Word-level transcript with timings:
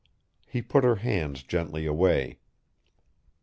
He 0.47 0.63
put 0.63 0.83
her 0.83 0.95
hands 0.95 1.43
gently 1.43 1.85
away. 1.85 2.39